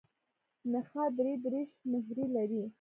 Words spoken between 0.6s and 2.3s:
نخاع درې دیرش مهرې